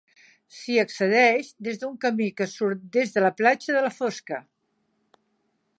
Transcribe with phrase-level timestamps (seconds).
[0.59, 4.41] S'hi accedeix des d'un camí que surt des de la platja de la Fosca.